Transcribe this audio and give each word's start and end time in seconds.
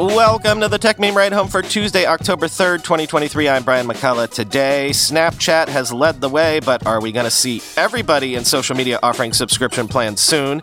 Welcome 0.00 0.60
to 0.60 0.68
the 0.68 0.78
Techmeme 0.78 1.14
Ride 1.14 1.34
Home 1.34 1.48
for 1.48 1.60
Tuesday, 1.60 2.06
October 2.06 2.46
3rd, 2.46 2.78
2023. 2.78 3.50
I'm 3.50 3.62
Brian 3.62 3.86
McCullough. 3.86 4.30
Today, 4.30 4.88
Snapchat 4.92 5.68
has 5.68 5.92
led 5.92 6.22
the 6.22 6.28
way, 6.30 6.58
but 6.60 6.86
are 6.86 7.02
we 7.02 7.12
going 7.12 7.26
to 7.26 7.30
see 7.30 7.60
everybody 7.76 8.34
in 8.34 8.46
social 8.46 8.74
media 8.74 8.98
offering 9.02 9.34
subscription 9.34 9.86
plans 9.88 10.22
soon? 10.22 10.62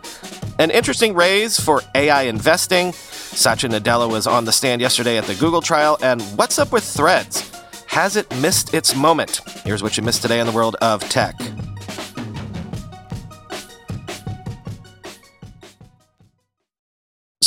An 0.58 0.72
interesting 0.72 1.14
raise 1.14 1.56
for 1.56 1.82
AI 1.94 2.22
investing. 2.22 2.92
Satya 2.92 3.68
Nadella 3.68 4.10
was 4.10 4.26
on 4.26 4.44
the 4.44 4.50
stand 4.50 4.80
yesterday 4.80 5.18
at 5.18 5.24
the 5.26 5.36
Google 5.36 5.60
trial. 5.60 5.98
And 6.02 6.20
what's 6.34 6.58
up 6.58 6.72
with 6.72 6.82
Threads? 6.82 7.48
Has 7.86 8.16
it 8.16 8.28
missed 8.38 8.74
its 8.74 8.96
moment? 8.96 9.42
Here's 9.62 9.84
what 9.84 9.96
you 9.96 10.02
missed 10.02 10.22
today 10.22 10.40
in 10.40 10.48
the 10.48 10.52
world 10.52 10.74
of 10.82 11.00
tech. 11.10 11.36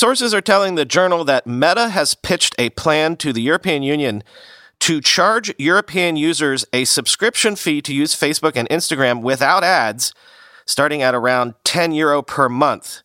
Sources 0.01 0.33
are 0.33 0.41
telling 0.41 0.73
the 0.73 0.83
journal 0.83 1.23
that 1.25 1.45
Meta 1.45 1.89
has 1.89 2.15
pitched 2.15 2.55
a 2.57 2.71
plan 2.71 3.15
to 3.17 3.31
the 3.31 3.39
European 3.39 3.83
Union 3.83 4.23
to 4.79 4.99
charge 4.99 5.53
European 5.59 6.15
users 6.15 6.65
a 6.73 6.85
subscription 6.85 7.55
fee 7.55 7.83
to 7.83 7.93
use 7.93 8.15
Facebook 8.15 8.53
and 8.55 8.67
Instagram 8.69 9.21
without 9.21 9.63
ads, 9.63 10.11
starting 10.65 11.03
at 11.03 11.13
around 11.13 11.53
10 11.65 11.91
euro 11.91 12.23
per 12.23 12.49
month. 12.49 13.03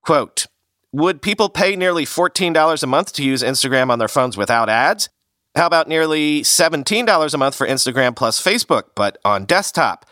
Quote, 0.00 0.46
would 0.92 1.20
people 1.20 1.50
pay 1.50 1.76
nearly 1.76 2.06
$14 2.06 2.82
a 2.82 2.86
month 2.86 3.12
to 3.12 3.22
use 3.22 3.42
Instagram 3.42 3.90
on 3.90 3.98
their 3.98 4.08
phones 4.08 4.38
without 4.38 4.70
ads? 4.70 5.10
How 5.54 5.66
about 5.66 5.88
nearly 5.88 6.40
$17 6.40 7.34
a 7.34 7.36
month 7.36 7.54
for 7.54 7.66
Instagram 7.66 8.16
plus 8.16 8.42
Facebook, 8.42 8.84
but 8.94 9.18
on 9.26 9.44
desktop? 9.44 10.06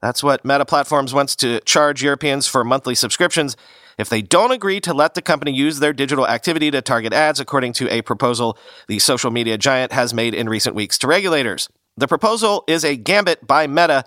That's 0.00 0.22
what 0.22 0.44
Meta 0.44 0.64
Platforms 0.64 1.12
wants 1.12 1.34
to 1.36 1.58
charge 1.62 2.04
Europeans 2.04 2.46
for 2.46 2.62
monthly 2.62 2.94
subscriptions 2.94 3.56
if 3.98 4.08
they 4.08 4.22
don't 4.22 4.52
agree 4.52 4.80
to 4.80 4.94
let 4.94 5.14
the 5.14 5.22
company 5.22 5.52
use 5.52 5.78
their 5.78 5.92
digital 5.92 6.26
activity 6.26 6.70
to 6.70 6.82
target 6.82 7.12
ads, 7.12 7.40
according 7.40 7.72
to 7.74 7.90
a 7.90 8.02
proposal 8.02 8.58
the 8.88 8.98
social 8.98 9.30
media 9.30 9.58
giant 9.58 9.92
has 9.92 10.12
made 10.14 10.34
in 10.34 10.48
recent 10.48 10.74
weeks 10.74 10.98
to 10.98 11.06
regulators. 11.06 11.68
The 11.96 12.08
proposal 12.08 12.64
is 12.66 12.84
a 12.84 12.96
gambit 12.96 13.46
by 13.46 13.66
Meta 13.66 14.04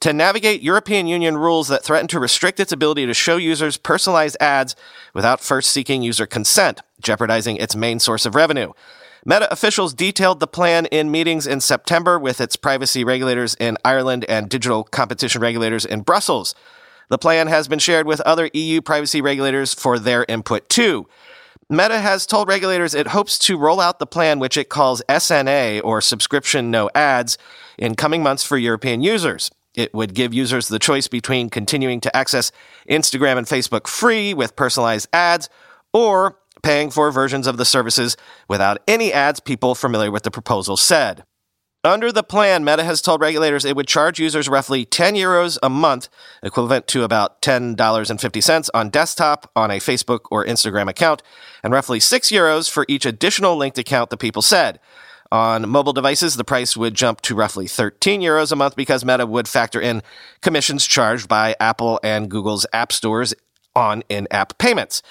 to 0.00 0.12
navigate 0.12 0.62
European 0.62 1.06
Union 1.06 1.36
rules 1.36 1.68
that 1.68 1.82
threaten 1.82 2.08
to 2.08 2.20
restrict 2.20 2.60
its 2.60 2.72
ability 2.72 3.06
to 3.06 3.14
show 3.14 3.36
users 3.36 3.76
personalized 3.76 4.36
ads 4.40 4.76
without 5.14 5.40
first 5.40 5.70
seeking 5.70 6.02
user 6.02 6.26
consent, 6.26 6.80
jeopardizing 7.00 7.56
its 7.56 7.76
main 7.76 7.98
source 7.98 8.26
of 8.26 8.34
revenue. 8.34 8.72
Meta 9.24 9.50
officials 9.52 9.92
detailed 9.92 10.38
the 10.38 10.46
plan 10.46 10.86
in 10.86 11.10
meetings 11.10 11.46
in 11.46 11.60
September 11.60 12.18
with 12.18 12.40
its 12.40 12.54
privacy 12.54 13.02
regulators 13.04 13.56
in 13.58 13.76
Ireland 13.84 14.24
and 14.28 14.48
digital 14.48 14.84
competition 14.84 15.40
regulators 15.40 15.84
in 15.84 16.02
Brussels. 16.02 16.54
The 17.08 17.18
plan 17.18 17.46
has 17.46 17.68
been 17.68 17.78
shared 17.78 18.06
with 18.06 18.20
other 18.22 18.50
EU 18.52 18.80
privacy 18.80 19.20
regulators 19.20 19.74
for 19.74 19.98
their 19.98 20.24
input 20.28 20.68
too. 20.68 21.06
Meta 21.68 21.98
has 21.98 22.26
told 22.26 22.48
regulators 22.48 22.94
it 22.94 23.08
hopes 23.08 23.38
to 23.40 23.58
roll 23.58 23.80
out 23.80 23.98
the 23.98 24.06
plan, 24.06 24.38
which 24.38 24.56
it 24.56 24.68
calls 24.68 25.02
SNA 25.08 25.80
or 25.82 26.00
Subscription 26.00 26.70
No 26.70 26.88
Ads, 26.94 27.38
in 27.76 27.96
coming 27.96 28.22
months 28.22 28.44
for 28.44 28.56
European 28.56 29.02
users. 29.02 29.50
It 29.74 29.92
would 29.92 30.14
give 30.14 30.32
users 30.32 30.68
the 30.68 30.78
choice 30.78 31.08
between 31.08 31.50
continuing 31.50 32.00
to 32.00 32.16
access 32.16 32.50
Instagram 32.88 33.36
and 33.36 33.46
Facebook 33.46 33.86
free 33.86 34.32
with 34.32 34.56
personalized 34.56 35.08
ads 35.12 35.48
or 35.92 36.38
paying 36.62 36.90
for 36.90 37.10
versions 37.10 37.46
of 37.46 37.58
the 37.58 37.64
services 37.64 38.16
without 38.48 38.78
any 38.88 39.12
ads, 39.12 39.40
people 39.40 39.74
familiar 39.74 40.10
with 40.10 40.22
the 40.22 40.30
proposal 40.30 40.76
said. 40.76 41.24
Under 41.86 42.10
the 42.10 42.24
plan, 42.24 42.64
Meta 42.64 42.82
has 42.82 43.00
told 43.00 43.20
regulators 43.20 43.64
it 43.64 43.76
would 43.76 43.86
charge 43.86 44.18
users 44.18 44.48
roughly 44.48 44.84
10 44.84 45.14
euros 45.14 45.56
a 45.62 45.70
month, 45.70 46.08
equivalent 46.42 46.88
to 46.88 47.04
about 47.04 47.40
$10.50 47.42 48.70
on 48.74 48.90
desktop 48.90 49.50
on 49.54 49.70
a 49.70 49.78
Facebook 49.78 50.20
or 50.30 50.44
Instagram 50.44 50.88
account, 50.88 51.22
and 51.62 51.72
roughly 51.72 52.00
6 52.00 52.28
euros 52.30 52.68
for 52.68 52.84
each 52.88 53.06
additional 53.06 53.56
linked 53.56 53.78
account 53.78 54.10
the 54.10 54.16
people 54.16 54.42
said. 54.42 54.80
On 55.30 55.68
mobile 55.68 55.92
devices, 55.92 56.34
the 56.34 56.44
price 56.44 56.76
would 56.76 56.94
jump 56.94 57.20
to 57.20 57.36
roughly 57.36 57.68
13 57.68 58.20
euros 58.20 58.50
a 58.50 58.56
month 58.56 58.74
because 58.74 59.04
Meta 59.04 59.24
would 59.24 59.46
factor 59.46 59.80
in 59.80 60.02
commissions 60.40 60.86
charged 60.86 61.28
by 61.28 61.54
Apple 61.60 62.00
and 62.02 62.28
Google's 62.28 62.66
app 62.72 62.90
stores 62.90 63.32
on 63.76 64.02
in 64.08 64.26
app 64.32 64.58
payments. 64.58 65.02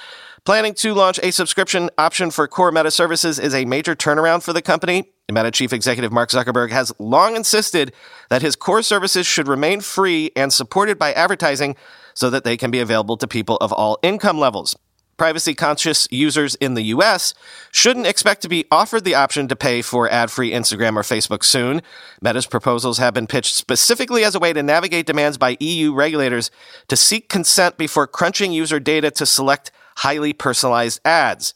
Planning 0.45 0.75
to 0.75 0.93
launch 0.93 1.19
a 1.23 1.31
subscription 1.31 1.89
option 1.97 2.29
for 2.29 2.47
core 2.47 2.71
Meta 2.71 2.91
services 2.91 3.39
is 3.39 3.55
a 3.55 3.65
major 3.65 3.95
turnaround 3.95 4.43
for 4.43 4.53
the 4.53 4.61
company. 4.61 5.11
Meta 5.27 5.49
chief 5.49 5.73
executive 5.73 6.11
Mark 6.11 6.29
Zuckerberg 6.29 6.69
has 6.69 6.93
long 6.99 7.35
insisted 7.35 7.91
that 8.29 8.43
his 8.43 8.55
core 8.55 8.83
services 8.83 9.25
should 9.25 9.47
remain 9.47 9.81
free 9.81 10.29
and 10.35 10.53
supported 10.53 10.99
by 10.99 11.13
advertising 11.13 11.75
so 12.13 12.29
that 12.29 12.43
they 12.43 12.57
can 12.57 12.69
be 12.69 12.79
available 12.79 13.17
to 13.17 13.27
people 13.27 13.57
of 13.57 13.73
all 13.73 13.97
income 14.03 14.37
levels. 14.37 14.75
Privacy 15.17 15.55
conscious 15.55 16.07
users 16.11 16.53
in 16.53 16.75
the 16.75 16.83
US 16.83 17.33
shouldn't 17.71 18.05
expect 18.05 18.43
to 18.43 18.49
be 18.49 18.65
offered 18.69 19.03
the 19.03 19.15
option 19.15 19.47
to 19.47 19.55
pay 19.55 19.81
for 19.81 20.07
ad 20.11 20.29
free 20.29 20.51
Instagram 20.51 20.95
or 20.95 21.01
Facebook 21.01 21.43
soon. 21.43 21.81
Meta's 22.21 22.45
proposals 22.45 22.99
have 22.99 23.15
been 23.15 23.25
pitched 23.25 23.55
specifically 23.55 24.23
as 24.23 24.35
a 24.35 24.39
way 24.39 24.53
to 24.53 24.61
navigate 24.61 25.07
demands 25.07 25.39
by 25.39 25.57
EU 25.59 25.91
regulators 25.91 26.51
to 26.87 26.95
seek 26.95 27.29
consent 27.29 27.79
before 27.79 28.05
crunching 28.05 28.51
user 28.51 28.79
data 28.79 29.09
to 29.09 29.25
select 29.25 29.71
highly 29.97 30.33
personalized 30.33 30.99
ads. 31.05 31.53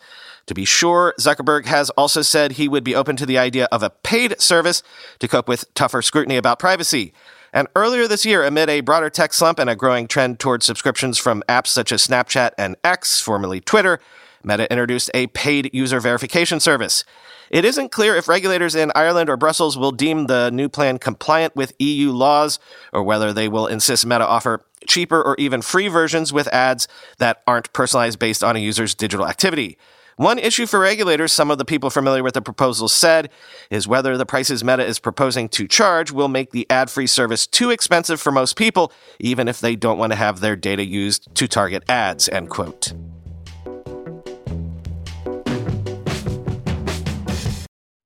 To 0.48 0.54
be 0.54 0.66
sure, 0.66 1.14
Zuckerberg 1.20 1.66
has 1.66 1.90
also 1.92 2.22
said 2.22 2.54
he 2.54 2.68
would 2.68 2.84
be 2.84 2.96
open 2.96 3.16
to 3.18 3.26
the 3.26 3.38
idea 3.38 3.68
of 3.72 3.84
a 3.84 3.92
paid 3.92 4.42
service 4.42 4.82
to 5.20 5.28
cope 5.28 5.48
with 5.48 5.72
tougher 5.76 6.02
scrutiny 6.02 6.38
about 6.38 6.58
privacy. 6.58 7.14
And 7.54 7.68
earlier 7.76 8.08
this 8.08 8.26
year, 8.26 8.44
amid 8.44 8.70
a 8.70 8.82
broader 8.82 9.10
tech 9.10 9.34
slump 9.34 9.60
and 9.60 9.70
a 9.70 9.76
growing 9.76 10.08
trend 10.08 10.40
towards 10.40 10.66
subscriptions 10.66 11.18
from 11.18 11.44
apps 11.48 11.68
such 11.68 11.92
as 11.92 12.06
Snapchat 12.06 12.52
and 12.58 12.76
X, 12.84 13.22
formerly 13.22 13.60
Twitter, 13.60 14.00
Meta 14.44 14.72
introduced 14.72 15.10
a 15.14 15.28
paid 15.28 15.70
user 15.74 16.00
verification 16.00 16.60
service. 16.60 17.04
It 17.50 17.66
isn't 17.66 17.92
clear 17.92 18.16
if 18.16 18.28
regulators 18.28 18.76
in 18.76 18.92
Ireland 18.96 19.30
or 19.30 19.38
Brussels 19.38 19.78
will 19.78 19.92
deem 19.92 20.28
the 20.28 20.52
new 20.52 20.70
plan 20.70 21.00
compliant 21.00 21.56
with 21.56 21.74
EU 21.80 22.12
laws 22.12 22.60
or 22.94 23.04
whether 23.04 23.34
they 23.34 23.48
will 23.48 23.68
insist 23.68 24.06
Meta 24.06 24.26
offer 24.26 24.64
cheaper 24.88 25.22
or 25.22 25.36
even 25.38 25.62
free 25.62 25.88
versions 25.88 26.32
with 26.32 26.48
ads 26.50 26.88
that 27.18 27.42
aren't 27.48 27.74
personalized 27.74 28.20
based 28.20 28.44
on 28.44 28.56
a 28.56 28.60
user's 28.60 28.94
digital 28.94 29.28
activity. 29.28 29.78
One 30.16 30.38
issue 30.38 30.66
for 30.66 30.82
regulators, 30.82 31.32
some 31.32 31.50
of 31.50 31.60
the 31.60 31.66
people 31.66 31.90
familiar 31.90 32.24
with 32.24 32.34
the 32.34 32.42
proposal 32.42 32.90
said, 32.90 33.30
is 33.72 33.88
whether 33.88 34.18
the 34.18 34.26
prices 34.26 34.66
Meta 34.66 34.86
is 34.86 35.00
proposing 35.00 35.48
to 35.50 35.66
charge 35.66 36.12
will 36.12 36.28
make 36.28 36.52
the 36.52 36.68
ad 36.70 36.90
free 36.90 37.08
service 37.08 37.48
too 37.48 37.70
expensive 37.70 38.20
for 38.20 38.30
most 38.30 38.58
people, 38.58 38.92
even 39.20 39.48
if 39.48 39.62
they 39.62 39.78
don't 39.78 39.98
want 39.98 40.12
to 40.12 40.18
have 40.18 40.42
their 40.42 40.58
data 40.58 40.86
used 40.86 41.34
to 41.36 41.48
target 41.48 41.90
ads, 41.90 42.28
end 42.28 42.50
quote. 42.50 42.92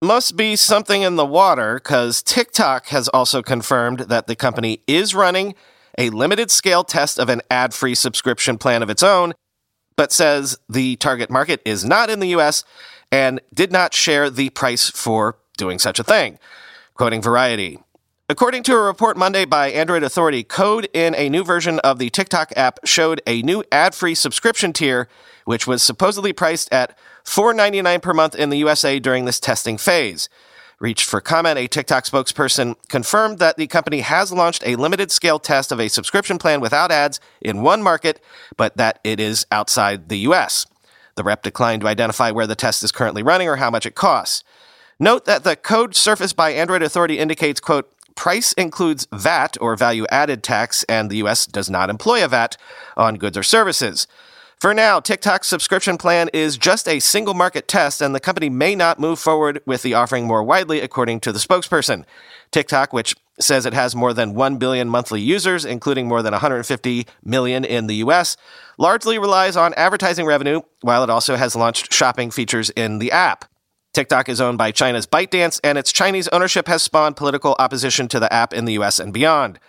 Must 0.03 0.36
be 0.36 0.58
something 0.58 1.02
in 1.02 1.16
the 1.16 1.25
water 1.25 1.75
because 1.75 2.22
TikTok 2.22 2.88
has 2.88 3.08
also 3.08 3.41
confirmed 3.41 4.00
that 4.00 4.28
the 4.28 4.36
company 4.36 4.81
is 4.86 5.16
running 5.16 5.56
a 5.97 6.09
limited 6.09 6.52
scale 6.52 6.84
test 6.84 7.18
of 7.18 7.30
an 7.30 7.41
ad 7.50 7.74
free 7.74 7.96
subscription 7.96 8.58
plan 8.58 8.84
of 8.84 8.90
its 8.90 9.02
own, 9.02 9.34
but 9.96 10.12
says 10.12 10.59
the 10.68 10.97
target 10.97 11.30
market 11.30 11.62
is 11.64 11.86
not 11.86 12.09
in 12.09 12.19
the 12.19 12.36
US 12.36 12.66
and 13.14 13.40
did 13.53 13.72
not 13.72 13.94
share 13.94 14.30
the 14.30 14.50
price 14.50 14.90
for 14.90 15.38
doing 15.56 15.80
such 15.80 16.00
a 16.00 16.03
thing. 16.03 16.38
Quoting 16.96 17.22
Variety. 17.22 17.80
According 18.28 18.64
to 18.64 18.75
a 18.75 18.81
report 18.81 19.16
Monday 19.16 19.46
by 19.46 19.72
Android 19.72 20.03
Authority, 20.03 20.44
code 20.44 20.90
in 20.94 21.16
a 21.16 21.30
new 21.30 21.46
version 21.46 21.80
of 21.80 21.97
the 21.97 22.09
TikTok 22.09 22.52
app 22.58 22.80
showed 22.84 23.22
a 23.25 23.41
new 23.41 23.64
ad 23.72 23.96
free 23.96 24.16
subscription 24.16 24.74
tier, 24.74 25.08
which 25.46 25.68
was 25.68 25.84
supposedly 25.84 26.34
priced 26.34 26.72
at 26.74 26.98
$4.99 27.26 28.02
per 28.02 28.14
month 28.14 28.36
in 28.36 28.50
the 28.50 28.58
USA 28.58 29.00
during 29.00 29.26
this 29.26 29.40
testing 29.40 29.78
phase 29.78 30.30
reached 30.84 31.06
for 31.06 31.22
comment, 31.22 31.58
a 31.58 31.66
TikTok 31.66 32.04
spokesperson 32.04 32.76
confirmed 32.90 33.40
that 33.40 33.56
the 33.56 33.68
company 33.68 34.02
has 34.02 34.34
launched 34.34 34.62
a 34.66 34.76
limited 34.76 35.12
scale 35.12 35.40
test 35.40 35.72
of 35.72 35.80
a 35.80 35.88
subscription 35.88 36.38
plan 36.38 36.59
without 36.59 36.92
ads 36.92 37.22
in 37.42 37.62
one 37.62 37.82
market, 37.82 38.22
but 38.58 38.76
that 38.76 39.00
it 39.02 39.18
is 39.18 39.46
outside 39.50 40.09
the 40.09 40.20
US. 40.29 40.66
The 41.16 41.23
rep 41.23 41.41
declined 41.41 41.82
to 41.82 41.88
identify 41.88 42.32
where 42.32 42.47
the 42.47 42.56
test 42.56 42.84
is 42.84 42.91
currently 42.91 43.23
running 43.23 43.47
or 43.47 43.56
how 43.56 43.72
much 43.72 43.85
it 43.85 43.96
costs. 43.96 44.44
Note 45.00 45.23
that 45.23 45.46
the 45.46 45.56
code 45.56 45.96
surfaced 45.96 46.35
by 46.35 46.52
Android 46.52 46.84
Authority 46.84 47.17
indicates, 47.17 47.62
quote, 47.62 47.90
price 48.16 48.52
includes 48.53 49.08
VAT 49.14 49.58
or 49.62 49.78
value 49.78 50.06
added 50.12 50.44
tax, 50.44 50.84
and 50.90 51.09
the 51.09 51.17
US 51.17 51.46
does 51.46 51.70
not 51.70 51.90
employ 51.90 52.26
a 52.26 52.28
VAT 52.28 52.58
on 52.97 53.16
goods 53.16 53.38
or 53.38 53.44
services. 53.44 54.06
For 54.64 54.74
now, 54.74 55.02
TikTok's 55.02 55.50
subscription 55.50 55.98
plan 55.98 56.30
is 56.32 56.56
just 56.58 56.88
a 56.88 57.02
single 57.02 57.34
market 57.34 57.68
test, 57.68 58.02
and 58.02 58.16
the 58.16 58.22
company 58.22 58.50
may 58.50 58.76
not 58.76 58.98
move 58.98 59.20
forward 59.20 59.62
with 59.66 59.82
the 59.82 59.94
offering 59.94 60.26
more 60.26 60.42
widely, 60.42 60.80
according 60.80 61.20
to 61.20 61.34
the 61.34 61.40
spokesperson. 61.40 62.06
TikTok, 62.52 62.94
which 62.94 63.14
says 63.42 63.66
it 63.66 63.74
has 63.74 63.94
more 63.94 64.14
than 64.14 64.36
1 64.36 64.60
billion 64.60 64.88
monthly 64.88 65.20
users, 65.20 65.66
including 65.66 66.08
more 66.08 66.22
than 66.22 66.32
150 66.32 67.06
million 67.26 67.66
in 67.66 67.88
the 67.88 67.96
US, 67.96 68.38
largely 68.78 69.20
relies 69.20 69.58
on 69.58 69.74
advertising 69.74 70.26
revenue, 70.26 70.62
while 70.80 71.04
it 71.04 71.10
also 71.10 71.36
has 71.36 71.58
launched 71.58 71.92
shopping 71.92 72.32
features 72.32 72.70
in 72.70 73.00
the 73.00 73.12
app. 73.12 73.44
TikTok 73.94 74.30
is 74.30 74.40
owned 74.40 74.58
by 74.58 74.72
China's 74.72 75.06
ByteDance, 75.06 75.60
and 75.62 75.78
its 75.78 75.92
Chinese 75.92 76.30
ownership 76.30 76.70
has 76.70 76.82
spawned 76.82 77.18
political 77.18 77.58
opposition 77.60 78.08
to 78.08 78.18
the 78.18 78.32
app 78.32 78.54
in 78.54 78.64
the 78.64 78.80
US 78.80 78.98
and 78.98 79.12
beyond. 79.12 79.60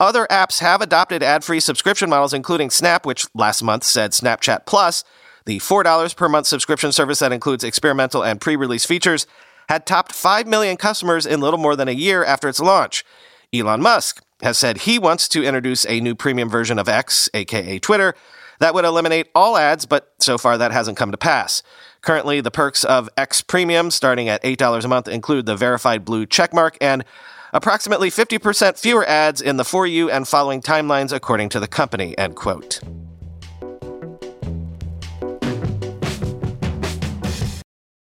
Other 0.00 0.26
apps 0.30 0.60
have 0.60 0.80
adopted 0.80 1.22
ad 1.22 1.44
free 1.44 1.60
subscription 1.60 2.10
models, 2.10 2.34
including 2.34 2.70
Snap, 2.70 3.06
which 3.06 3.26
last 3.34 3.62
month 3.62 3.84
said 3.84 4.12
Snapchat 4.12 4.66
Plus, 4.66 5.04
The 5.46 5.58
$4 5.58 6.16
per 6.16 6.28
month 6.28 6.46
subscription 6.46 6.90
service 6.92 7.18
that 7.18 7.32
includes 7.32 7.64
experimental 7.64 8.24
and 8.24 8.40
pre 8.40 8.56
release 8.56 8.84
features 8.84 9.26
had 9.68 9.86
topped 9.86 10.12
5 10.12 10.46
million 10.46 10.76
customers 10.76 11.26
in 11.26 11.40
little 11.40 11.58
more 11.58 11.76
than 11.76 11.88
a 11.88 11.92
year 11.92 12.24
after 12.24 12.48
its 12.48 12.60
launch. 12.60 13.04
Elon 13.52 13.82
Musk 13.82 14.22
has 14.42 14.58
said 14.58 14.78
he 14.78 14.98
wants 14.98 15.28
to 15.28 15.44
introduce 15.44 15.86
a 15.86 16.00
new 16.00 16.14
premium 16.14 16.48
version 16.48 16.78
of 16.78 16.88
X, 16.88 17.28
aka 17.34 17.78
Twitter, 17.78 18.14
that 18.60 18.74
would 18.74 18.84
eliminate 18.84 19.28
all 19.34 19.56
ads, 19.56 19.86
but 19.86 20.12
so 20.18 20.38
far 20.38 20.58
that 20.58 20.72
hasn't 20.72 20.96
come 20.96 21.10
to 21.10 21.16
pass. 21.16 21.62
Currently, 22.02 22.40
the 22.40 22.50
perks 22.50 22.84
of 22.84 23.08
X 23.16 23.40
Premium, 23.40 23.90
starting 23.90 24.28
at 24.28 24.42
$8 24.42 24.84
a 24.84 24.88
month, 24.88 25.08
include 25.08 25.46
the 25.46 25.56
verified 25.56 26.04
blue 26.04 26.26
checkmark 26.26 26.76
and 26.80 27.04
approximately 27.54 28.10
50% 28.10 28.78
fewer 28.78 29.06
ads 29.06 29.40
in 29.40 29.56
the 29.56 29.64
For 29.64 29.86
You 29.86 30.10
and 30.10 30.28
following 30.28 30.60
timelines, 30.60 31.12
according 31.12 31.48
to 31.50 31.60
the 31.60 31.68
company. 31.68 32.18
End 32.18 32.34
quote. 32.36 32.80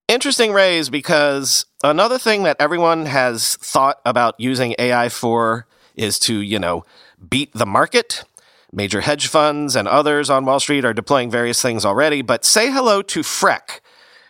Interesting 0.07 0.53
raise 0.53 0.89
because 0.89 1.65
another 1.83 2.17
thing 2.17 2.43
that 2.43 2.57
everyone 2.59 3.05
has 3.07 3.55
thought 3.57 3.99
about 4.05 4.35
using 4.39 4.75
AI 4.79 5.09
for 5.09 5.67
is 5.95 6.17
to, 6.19 6.39
you 6.39 6.59
know, 6.59 6.85
beat 7.29 7.51
the 7.53 7.65
market. 7.65 8.23
Major 8.71 9.01
hedge 9.01 9.27
funds 9.27 9.75
and 9.75 9.87
others 9.87 10.29
on 10.29 10.45
Wall 10.45 10.59
Street 10.59 10.85
are 10.85 10.93
deploying 10.93 11.29
various 11.29 11.61
things 11.61 11.85
already, 11.85 12.21
but 12.21 12.45
say 12.45 12.71
hello 12.71 13.01
to 13.01 13.21
Frec, 13.21 13.81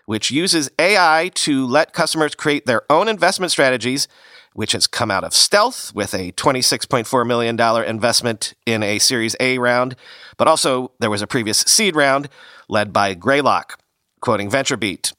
which 0.05 0.31
uses 0.31 0.69
AI 0.79 1.31
to 1.35 1.65
let 1.65 1.93
customers 1.93 2.35
create 2.35 2.65
their 2.65 2.83
own 2.91 3.07
investment 3.07 3.51
strategies, 3.51 4.07
which 4.53 4.71
has 4.71 4.87
come 4.87 5.11
out 5.11 5.23
of 5.23 5.33
stealth 5.33 5.93
with 5.93 6.13
a 6.13 6.31
$26.4 6.33 7.27
million 7.27 7.59
investment 7.87 8.53
in 8.65 8.83
a 8.83 8.99
Series 8.99 9.35
A 9.39 9.57
round. 9.57 9.95
But 10.37 10.47
also, 10.47 10.91
there 10.99 11.09
was 11.09 11.21
a 11.21 11.27
previous 11.27 11.59
seed 11.59 11.95
round 11.95 12.29
led 12.69 12.93
by 12.93 13.13
Greylock, 13.13 13.79
quoting 14.21 14.49
VentureBeat. 14.49 15.13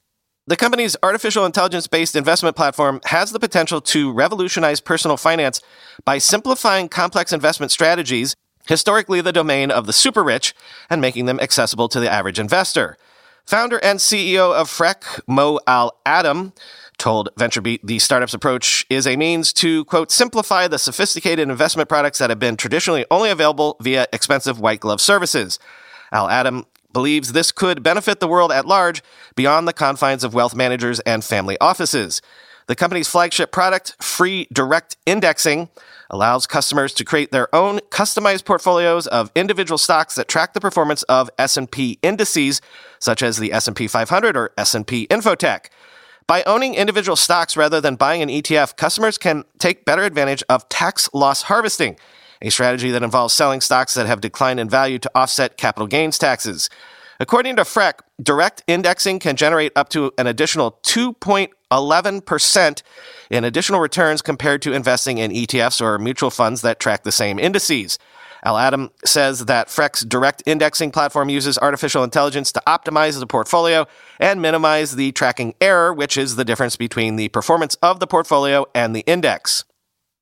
The 0.47 0.57
company's 0.57 0.95
artificial 1.03 1.47
intelligence 1.47 1.87
based 1.87 2.15
investment 2.15 2.55
platform 2.55 3.01
has 3.07 3.31
the 3.33 3.41
potential 3.41 3.81
to 3.81 4.13
revolutionize 4.13 4.81
personal 4.81 5.17
finance 5.17 5.63
by 6.05 6.19
simplifying 6.19 6.89
complex 6.89 7.33
investment 7.33 7.73
strategies, 7.73 8.37
historically 8.69 9.23
the 9.23 9.33
domain 9.33 9.71
of 9.71 9.87
the 9.87 9.93
super 9.93 10.23
rich, 10.23 10.55
and 10.91 11.01
making 11.01 11.25
them 11.25 11.41
accessible 11.41 11.89
to 11.89 11.99
the 11.99 12.13
average 12.13 12.39
investor. 12.39 12.99
Founder 13.47 13.79
and 13.83 13.99
CEO 13.99 14.55
of 14.55 14.69
Frec, 14.69 15.21
Mo 15.27 15.61
Al 15.67 15.99
Adam, 16.05 16.53
told 16.99 17.29
VentureBeat 17.37 17.81
the 17.83 17.99
startup's 17.99 18.35
approach 18.35 18.87
is 18.89 19.07
a 19.07 19.17
means 19.17 19.53
to, 19.55 19.85
quote, 19.87 20.11
simplify 20.11 20.69
the 20.69 20.79
sophisticated 20.79 21.49
investment 21.49 21.89
products 21.89 22.19
that 22.19 22.31
have 22.31 22.39
been 22.39 22.57
traditionally 22.57 23.05
only 23.11 23.31
available 23.31 23.77
via 23.81 24.07
expensive 24.13 24.61
white 24.61 24.81
glove 24.81 25.01
services. 25.01 25.59
Al 26.13 26.29
Adam 26.29 26.67
believes 26.93 27.33
this 27.33 27.53
could 27.53 27.83
benefit 27.83 28.21
the 28.21 28.29
world 28.29 28.53
at 28.53 28.67
large 28.67 29.03
beyond 29.35 29.69
the 29.69 29.73
confines 29.73 30.25
of 30.25 30.33
wealth 30.33 30.55
managers 30.55 31.01
and 31.01 31.25
family 31.25 31.59
offices. 31.61 32.23
The 32.67 32.77
company's 32.77 33.09
flagship 33.09 33.53
product, 33.53 33.99
Frec 33.99 34.49
Direct 34.51 34.97
Indexing, 35.05 35.69
allows 36.09 36.47
customers 36.47 36.95
to 36.95 37.05
create 37.05 37.31
their 37.31 37.55
own 37.55 37.81
customized 37.91 38.45
portfolios 38.45 39.07
of 39.07 39.31
individual 39.35 39.77
stocks 39.77 40.15
that 40.15 40.29
track 40.29 40.55
the 40.55 40.61
performance 40.61 41.03
of 41.05 41.29
S&P 41.39 41.99
indices 42.03 42.63
such 42.99 43.23
as 43.23 43.37
the 43.37 43.53
S&P 43.53 43.87
500 43.87 44.37
or 44.37 44.53
S&P 44.57 45.07
Infotech. 45.09 45.67
By 46.27 46.43
owning 46.45 46.75
individual 46.75 47.17
stocks 47.17 47.57
rather 47.57 47.81
than 47.81 47.97
buying 47.97 48.23
an 48.23 48.31
ETF, 48.31 48.77
customers 48.77 49.19
can 49.19 49.45
take 49.59 49.85
better 49.85 50.05
advantage 50.05 50.43
of 50.49 50.69
tax 50.69 51.11
loss 51.13 51.43
harvesting 51.43 51.99
a 52.45 52.51
strategy 52.51 52.91
that 52.91 53.03
involves 53.03 53.35
selling 53.35 53.61
stocks 53.61 53.95
that 53.95 54.07
have 54.07 54.21
declined 54.21 54.61
in 54.61 54.69
value 54.69 54.99
to 54.99 55.11
offset 55.15 55.57
capital 55.57 55.87
gains 55.87 56.19
taxes. 56.19 56.69
According 57.19 57.57
to 57.57 57.63
Frec, 57.63 58.01
direct 58.23 58.63
indexing 58.67 59.19
can 59.19 59.37
generate 59.37 59.73
up 59.77 59.89
to 59.91 60.13
an 60.19 60.27
additional 60.27 60.79
2.11% 60.83 62.83
in 63.31 63.45
additional 63.45 63.81
returns 63.81 64.21
compared 64.21 64.61
to 64.63 64.73
investing 64.73 65.19
in 65.19 65.31
ETFs 65.31 65.81
or 65.81 65.99
mutual 65.99 66.31
funds 66.31 66.63
that 66.63 66.81
track 66.81 67.05
the 67.05 67.13
same 67.13 67.39
indices. 67.39 67.99
Al 68.45 68.59
Adam 68.59 68.91
says 69.07 69.47
that 69.47 69.69
Frec's 69.69 70.05
direct 70.05 70.43
indexing 70.45 70.91
platform 70.91 71.31
uses 71.31 71.57
artificial 71.59 72.05
intelligence 72.05 72.53
to 72.53 72.63
optimize 72.67 73.19
the 73.19 73.27
portfolio 73.27 73.87
and 74.21 74.43
minimize 74.43 74.97
the 74.97 75.13
tracking 75.13 75.55
error, 75.63 75.95
which 75.95 76.19
is 76.19 76.37
the 76.37 76.45
difference 76.45 76.77
between 76.77 77.17
the 77.17 77.29
performance 77.31 77.75
of 77.77 78.01
the 78.01 78.07
portfolio 78.07 78.67
and 78.75 78.95
the 78.95 79.01
index. 79.07 79.65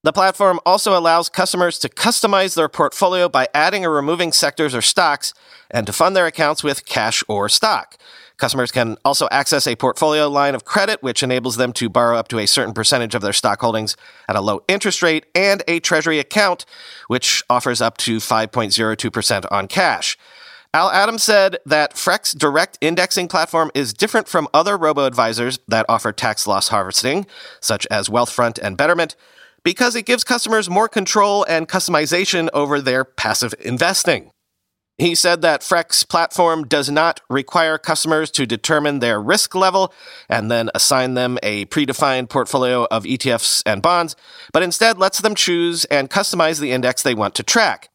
The 0.04 0.12
platform 0.12 0.60
also 0.64 0.98
allows 0.98 1.28
customers 1.28 1.78
to 1.80 1.88
customize 1.88 2.54
their 2.54 2.68
portfolio 2.68 3.28
by 3.28 3.48
adding 3.54 3.84
or 3.84 3.90
removing 3.90 4.32
sectors 4.32 4.74
or 4.74 4.82
stocks 4.82 5.34
and 5.70 5.86
to 5.86 5.92
fund 5.92 6.16
their 6.16 6.26
accounts 6.26 6.62
with 6.62 6.86
cash 6.86 7.22
or 7.28 7.48
stock. 7.48 7.96
Customers 8.42 8.72
can 8.72 8.96
also 9.04 9.28
access 9.30 9.68
a 9.68 9.76
portfolio 9.76 10.28
line 10.28 10.56
of 10.56 10.64
credit, 10.64 11.00
which 11.00 11.22
enables 11.22 11.58
them 11.58 11.72
to 11.74 11.88
borrow 11.88 12.18
up 12.18 12.26
to 12.26 12.40
a 12.40 12.46
certain 12.46 12.74
percentage 12.74 13.14
of 13.14 13.22
their 13.22 13.32
stock 13.32 13.60
holdings 13.60 13.96
at 14.28 14.34
a 14.34 14.40
low 14.40 14.64
interest 14.66 15.00
rate, 15.00 15.26
and 15.32 15.62
a 15.68 15.78
treasury 15.78 16.18
account, 16.18 16.64
which 17.06 17.44
offers 17.48 17.80
up 17.80 17.98
to 17.98 18.16
5.02% 18.16 19.46
on 19.52 19.68
cash. 19.68 20.18
Al 20.74 20.90
Adams 20.90 21.22
said 21.22 21.58
that 21.66 21.96
Frec's 21.96 22.32
direct 22.32 22.78
indexing 22.80 23.28
platform 23.28 23.70
is 23.76 23.92
different 23.92 24.26
from 24.26 24.48
other 24.52 24.76
robo 24.76 25.04
advisors 25.04 25.60
that 25.68 25.86
offer 25.88 26.10
tax 26.10 26.44
loss 26.44 26.66
harvesting, 26.66 27.26
such 27.60 27.86
as 27.92 28.08
Wealthfront 28.08 28.58
and 28.60 28.76
Betterment, 28.76 29.14
because 29.62 29.94
it 29.94 30.04
gives 30.04 30.24
customers 30.24 30.68
more 30.68 30.88
control 30.88 31.44
and 31.48 31.68
customization 31.68 32.48
over 32.52 32.80
their 32.80 33.04
passive 33.04 33.54
investing. 33.60 34.32
He 34.98 35.14
said 35.14 35.42
that 35.42 35.62
Frec's 35.62 36.04
platform 36.04 36.64
does 36.64 36.90
not 36.90 37.20
require 37.30 37.78
customers 37.78 38.30
to 38.32 38.46
determine 38.46 38.98
their 38.98 39.20
risk 39.20 39.54
level 39.54 39.92
and 40.28 40.50
then 40.50 40.70
assign 40.74 41.14
them 41.14 41.38
a 41.42 41.64
predefined 41.66 42.28
portfolio 42.28 42.86
of 42.90 43.04
ETFs 43.04 43.62
and 43.64 43.82
bonds, 43.82 44.14
but 44.52 44.62
instead 44.62 44.98
lets 44.98 45.20
them 45.20 45.34
choose 45.34 45.84
and 45.86 46.10
customize 46.10 46.60
the 46.60 46.72
index 46.72 47.02
they 47.02 47.14
want 47.14 47.34
to 47.36 47.42
track. 47.42 47.88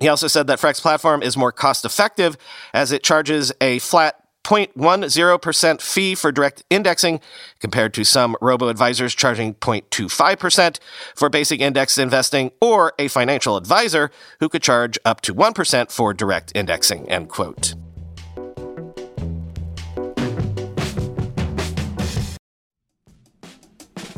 He 0.00 0.08
also 0.08 0.26
said 0.26 0.46
that 0.46 0.60
Frec's 0.60 0.80
platform 0.80 1.22
is 1.22 1.36
more 1.36 1.52
cost 1.52 1.84
effective 1.84 2.36
as 2.72 2.92
it 2.92 3.02
charges 3.02 3.52
a 3.60 3.78
flat 3.80 4.23
0.10% 4.44 5.80
fee 5.80 6.14
for 6.14 6.30
direct 6.30 6.62
indexing 6.70 7.20
compared 7.60 7.92
to 7.94 8.04
some 8.04 8.36
robo 8.40 8.68
advisors 8.68 9.14
charging 9.14 9.54
0.25% 9.54 10.78
for 11.14 11.28
basic 11.28 11.60
index 11.60 11.98
investing 11.98 12.50
or 12.60 12.92
a 12.98 13.08
financial 13.08 13.56
advisor 13.56 14.10
who 14.40 14.48
could 14.48 14.62
charge 14.62 14.98
up 15.04 15.20
to 15.20 15.34
1% 15.34 15.90
for 15.90 16.14
direct 16.14 16.52
indexing 16.54 17.08
end 17.08 17.28
quote 17.28 17.74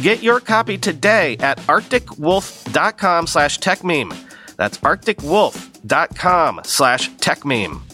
Get 0.00 0.22
your 0.22 0.40
copy 0.40 0.78
today 0.78 1.36
at 1.38 1.58
arcticwolf.com 1.58 3.26
slash 3.26 3.58
techmeme. 3.58 4.14
That's 4.56 4.78
arcticwolf.com 4.78 6.60
slash 6.64 7.10
techmeme. 7.12 7.93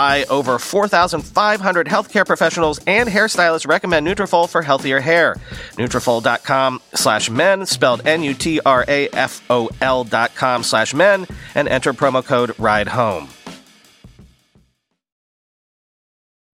over 0.29 0.57
4,500 0.59 1.87
healthcare 1.87 2.25
professionals 2.25 2.79
and 2.87 3.07
hairstylists 3.07 3.67
recommend 3.67 4.07
Nutrafol 4.07 4.49
for 4.49 4.61
healthier 4.61 4.99
hair. 4.99 5.35
Nutrafol.com 5.73 6.81
slash 6.93 7.29
men, 7.29 7.65
spelled 7.65 8.05
N-U-T-R-A-F-O-L 8.05 10.03
dot 10.05 10.35
com 10.35 10.63
slash 10.63 10.93
men, 10.93 11.27
and 11.55 11.67
enter 11.67 11.93
promo 11.93 12.25
code 12.25 12.57
RIDE 12.57 12.87
HOME. 12.89 13.27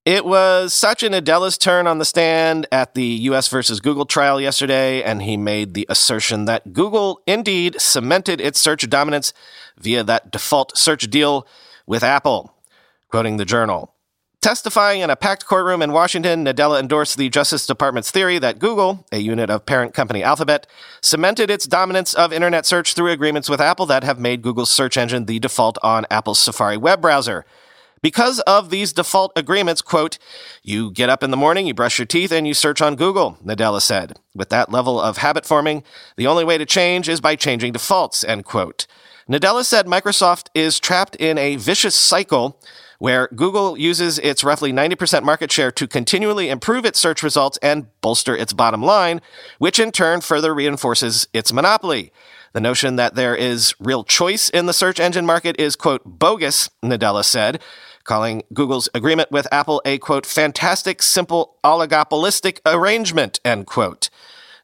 It 0.07 0.23
was 0.23 0.73
Satya 0.73 1.09
Nadella's 1.09 1.57
turn 1.57 1.85
on 1.85 1.97
the 1.97 2.05
stand 2.05 2.65
at 2.71 2.93
the 2.93 3.03
US 3.03 3.49
versus 3.49 3.81
Google 3.81 4.05
trial 4.05 4.39
yesterday, 4.39 5.03
and 5.03 5.21
he 5.21 5.35
made 5.35 5.73
the 5.73 5.85
assertion 5.89 6.45
that 6.45 6.71
Google 6.71 7.19
indeed 7.27 7.81
cemented 7.81 8.39
its 8.39 8.57
search 8.57 8.89
dominance 8.89 9.33
via 9.77 10.03
that 10.05 10.31
default 10.31 10.77
search 10.77 11.09
deal 11.09 11.45
with 11.85 12.03
Apple. 12.03 12.56
Quoting 13.09 13.37
the 13.37 13.45
journal. 13.45 13.93
Testifying 14.41 15.01
in 15.01 15.09
a 15.09 15.15
packed 15.15 15.45
courtroom 15.45 15.81
in 15.81 15.91
Washington, 15.91 16.45
Nadella 16.45 16.79
endorsed 16.79 17.17
the 17.17 17.29
Justice 17.29 17.65
Department's 17.65 18.11
theory 18.11 18.37
that 18.37 18.59
Google, 18.59 19.05
a 19.11 19.17
unit 19.17 19.49
of 19.49 19.65
parent 19.65 19.93
company 19.93 20.21
Alphabet, 20.21 20.67
cemented 21.01 21.49
its 21.49 21.65
dominance 21.65 22.13
of 22.13 22.31
internet 22.31 22.65
search 22.65 22.93
through 22.93 23.11
agreements 23.11 23.49
with 23.49 23.59
Apple 23.59 23.85
that 23.87 24.03
have 24.03 24.19
made 24.19 24.41
Google's 24.41 24.69
search 24.69 24.95
engine 24.95 25.25
the 25.25 25.39
default 25.39 25.77
on 25.81 26.05
Apple's 26.11 26.39
Safari 26.39 26.77
web 26.77 27.01
browser. 27.01 27.45
Because 28.01 28.39
of 28.41 28.69
these 28.69 28.93
default 28.93 29.31
agreements, 29.35 29.81
quote, 29.81 30.19
you 30.61 30.91
get 30.91 31.09
up 31.09 31.23
in 31.23 31.31
the 31.31 31.37
morning, 31.37 31.65
you 31.65 31.73
brush 31.73 31.97
your 31.97 32.05
teeth, 32.05 32.31
and 32.31 32.47
you 32.47 32.53
search 32.53 32.81
on 32.81 32.95
Google, 32.95 33.37
Nadella 33.43 33.81
said. 33.81 34.19
With 34.35 34.49
that 34.49 34.71
level 34.71 35.01
of 35.01 35.17
habit 35.17 35.45
forming, 35.45 35.83
the 36.15 36.27
only 36.27 36.43
way 36.43 36.57
to 36.57 36.65
change 36.65 37.09
is 37.09 37.21
by 37.21 37.35
changing 37.35 37.73
defaults, 37.73 38.23
end 38.23 38.45
quote. 38.45 38.85
Nadella 39.27 39.65
said 39.65 39.87
Microsoft 39.87 40.47
is 40.53 40.79
trapped 40.79 41.15
in 41.15 41.37
a 41.37 41.55
vicious 41.55 41.95
cycle 41.95 42.61
where 42.97 43.29
Google 43.35 43.77
uses 43.77 44.19
its 44.19 44.43
roughly 44.43 44.73
90% 44.73 45.23
market 45.23 45.51
share 45.51 45.71
to 45.71 45.87
continually 45.87 46.49
improve 46.49 46.85
its 46.85 46.99
search 46.99 47.21
results 47.21 47.57
and 47.61 47.87
bolster 48.01 48.35
its 48.35 48.53
bottom 48.53 48.81
line, 48.81 49.21
which 49.59 49.79
in 49.79 49.91
turn 49.91 50.21
further 50.21 50.53
reinforces 50.53 51.27
its 51.33 51.53
monopoly. 51.53 52.11
The 52.53 52.61
notion 52.61 52.95
that 52.95 53.15
there 53.15 53.35
is 53.35 53.75
real 53.79 54.03
choice 54.03 54.49
in 54.49 54.65
the 54.65 54.73
search 54.73 54.99
engine 54.99 55.25
market 55.25 55.59
is, 55.59 55.75
quote, 55.75 56.01
bogus, 56.05 56.69
Nadella 56.83 57.23
said, 57.23 57.61
calling 58.03 58.41
Google's 58.53 58.89
agreement 58.95 59.31
with 59.31 59.47
Apple 59.51 59.81
a, 59.85 59.99
quote, 59.99 60.25
fantastic, 60.25 61.03
simple, 61.03 61.57
oligopolistic 61.63 62.59
arrangement, 62.65 63.39
end 63.45 63.67
quote. 63.67 64.09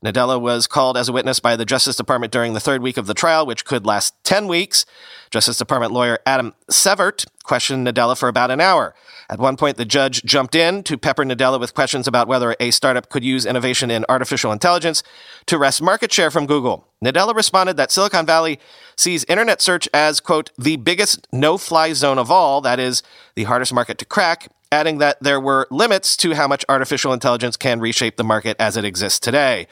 Nadella 0.03 0.39
was 0.39 0.67
called 0.67 0.97
as 0.97 1.07
a 1.07 1.13
witness 1.13 1.39
by 1.39 1.55
the 1.55 1.65
Justice 1.65 1.95
Department 1.95 2.33
during 2.33 2.53
the 2.53 2.59
third 2.59 2.81
week 2.81 2.97
of 2.97 3.07
the 3.07 3.13
trial, 3.13 3.45
which 3.45 3.63
could 3.63 3.85
last 3.85 4.13
10 4.25 4.47
weeks. 4.47 4.85
Justice 5.31 5.57
Department 5.57 5.93
lawyer 5.93 6.19
Adam 6.25 6.53
Severt 6.69 7.25
questioned 7.43 7.87
Nadella 7.87 8.17
for 8.17 8.27
about 8.27 8.51
an 8.51 8.59
hour. 8.59 8.93
At 9.29 9.39
one 9.39 9.55
point, 9.55 9.77
the 9.77 9.85
judge 9.85 10.23
jumped 10.23 10.55
in 10.55 10.83
to 10.83 10.97
pepper 10.97 11.23
Nadella 11.23 11.59
with 11.59 11.73
questions 11.73 12.07
about 12.07 12.27
whether 12.27 12.55
a 12.59 12.71
startup 12.71 13.09
could 13.09 13.23
use 13.23 13.45
innovation 13.45 13.89
in 13.89 14.05
artificial 14.09 14.51
intelligence 14.51 15.03
to 15.45 15.57
wrest 15.57 15.81
market 15.81 16.11
share 16.11 16.29
from 16.29 16.45
Google. 16.45 16.87
Nadella 17.03 17.33
responded 17.33 17.77
that 17.77 17.91
Silicon 17.91 18.25
Valley 18.25 18.59
sees 18.95 19.23
internet 19.25 19.61
search 19.61 19.87
as, 19.93 20.19
quote, 20.19 20.51
the 20.57 20.75
biggest 20.75 21.27
no 21.31 21.57
fly 21.57 21.93
zone 21.93 22.19
of 22.19 22.29
all, 22.29 22.61
that 22.61 22.79
is, 22.79 23.03
the 23.35 23.45
hardest 23.45 23.73
market 23.73 23.97
to 23.97 24.05
crack, 24.05 24.49
adding 24.73 24.97
that 24.97 25.21
there 25.21 25.39
were 25.39 25.67
limits 25.69 26.17
to 26.17 26.33
how 26.33 26.47
much 26.47 26.65
artificial 26.67 27.13
intelligence 27.13 27.55
can 27.55 27.79
reshape 27.79 28.17
the 28.17 28.23
market 28.23 28.57
as 28.59 28.75
it 28.75 28.83
exists 28.83 29.19
today. 29.19 29.67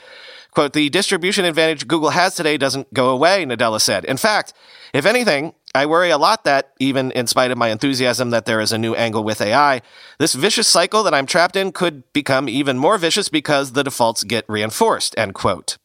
Quote, 0.52 0.74
the 0.74 0.90
distribution 0.90 1.46
advantage 1.46 1.88
Google 1.88 2.12
has 2.12 2.36
today 2.36 2.58
doesn't 2.58 2.94
go 2.94 3.10
away, 3.10 3.46
Nadella 3.46 3.82
said. 3.82 4.06
In 4.06 4.18
fact, 4.18 4.54
if 4.94 5.06
anything, 5.06 5.54
I 5.74 5.86
worry 5.86 6.10
a 6.10 6.18
lot 6.18 6.44
that, 6.44 6.74
even 6.80 7.12
in 7.12 7.28
spite 7.28 7.52
of 7.52 7.58
my 7.58 7.70
enthusiasm 7.70 8.30
that 8.32 8.46
there 8.46 8.60
is 8.60 8.74
a 8.74 8.78
new 8.78 8.94
angle 8.94 9.24
with 9.24 9.42
AI, 9.42 9.82
this 10.20 10.34
vicious 10.34 10.68
cycle 10.68 11.04
that 11.04 11.14
I'm 11.14 11.26
trapped 11.26 11.56
in 11.56 11.72
could 11.72 12.04
become 12.12 12.50
even 12.50 12.78
more 12.78 12.98
vicious 12.98 13.30
because 13.30 13.72
the 13.72 13.84
defaults 13.84 14.24
get 14.24 14.46
reinforced, 14.50 15.16
end 15.18 15.34
quote. 15.34 15.78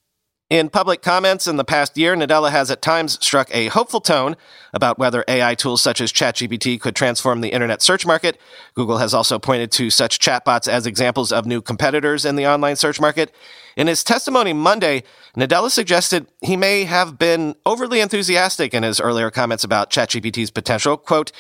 In 0.49 0.69
public 0.69 1.03
comments 1.03 1.49
in 1.49 1.57
the 1.57 1.65
past 1.65 1.99
year, 1.99 2.15
Nadella 2.15 2.53
has 2.53 2.71
at 2.71 2.81
times 2.81 3.19
struck 3.21 3.53
a 3.53 3.67
hopeful 3.67 4.01
tone 4.01 4.37
about 4.73 4.97
whether 4.97 5.25
AI 5.27 5.57
tools 5.57 5.83
such 5.83 6.01
as 6.01 6.13
ChatGPT 6.13 6.81
could 6.81 6.95
transform 6.95 7.41
the 7.41 7.49
internet 7.49 7.83
search 7.83 8.07
market. 8.07 8.39
Google 8.75 8.99
has 8.99 9.13
also 9.13 9.41
pointed 9.41 9.73
to 9.73 9.91
such 9.91 10.21
chatbots 10.21 10.69
as 10.69 10.87
examples 10.87 11.33
of 11.33 11.47
new 11.47 11.61
competitors 11.61 12.25
in 12.25 12.37
the 12.37 12.47
online 12.47 12.77
search 12.77 13.01
market. 13.01 13.35
In 13.77 13.89
his 13.89 14.05
testimony 14.05 14.53
Monday, 14.53 15.03
Nadella 15.37 15.69
suggested 15.69 16.29
he 16.41 16.57
may 16.57 16.85
have 16.85 17.19
been 17.19 17.57
overly 17.67 17.99
enthusiastic 17.99 18.73
in 18.73 18.85
his 18.85 19.01
earlier 19.01 19.33
comments 19.33 19.65
about 19.65 19.91
ChatGPT's 19.91 20.53
potential. 20.53 20.97
Quote, 20.97 21.33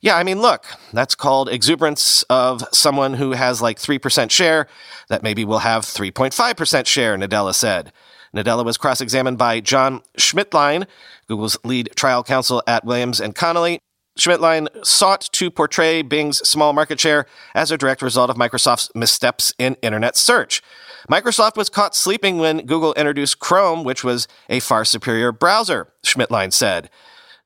Yeah, 0.00 0.16
I 0.16 0.22
mean, 0.22 0.40
look, 0.40 0.64
that's 0.90 1.14
called 1.14 1.50
exuberance 1.50 2.22
of 2.30 2.64
someone 2.72 3.12
who 3.12 3.32
has 3.32 3.60
like 3.60 3.78
3% 3.78 4.30
share 4.30 4.68
that 5.10 5.22
maybe 5.22 5.44
will 5.44 5.58
have 5.58 5.82
3.5% 5.84 6.86
share, 6.86 7.18
Nadella 7.18 7.54
said. 7.54 7.92
Nadella 8.34 8.64
was 8.64 8.76
cross 8.76 9.00
examined 9.00 9.38
by 9.38 9.60
John 9.60 10.02
Schmidtlein, 10.18 10.86
Google's 11.28 11.56
lead 11.64 11.90
trial 11.94 12.24
counsel 12.24 12.62
at 12.66 12.84
Williams 12.84 13.20
and 13.20 13.34
Connolly. 13.34 13.78
Schmidtlein 14.18 14.68
sought 14.84 15.28
to 15.32 15.50
portray 15.50 16.02
Bing's 16.02 16.38
small 16.48 16.72
market 16.72 17.00
share 17.00 17.26
as 17.54 17.70
a 17.70 17.78
direct 17.78 18.00
result 18.00 18.30
of 18.30 18.36
Microsoft's 18.36 18.90
missteps 18.94 19.52
in 19.58 19.76
internet 19.82 20.16
search. 20.16 20.62
Microsoft 21.10 21.56
was 21.56 21.68
caught 21.68 21.96
sleeping 21.96 22.38
when 22.38 22.58
Google 22.58 22.94
introduced 22.94 23.40
Chrome, 23.40 23.82
which 23.84 24.04
was 24.04 24.28
a 24.48 24.60
far 24.60 24.84
superior 24.84 25.32
browser, 25.32 25.92
Schmidtlein 26.04 26.52
said. 26.52 26.90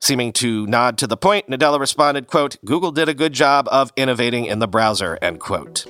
Seeming 0.01 0.31
to 0.33 0.65
nod 0.67 0.97
to 0.99 1.07
the 1.07 1.17
point, 1.17 1.47
Nadella 1.49 1.79
responded, 1.79 2.27
quote, 2.27 2.57
Google 2.63 2.91
did 2.91 3.09
a 3.09 3.13
good 3.13 3.33
job 3.33 3.67
of 3.69 3.91
innovating 3.97 4.45
in 4.45 4.59
the 4.59 4.67
browser, 4.67 5.17
end 5.21 5.39
quote. 5.39 5.85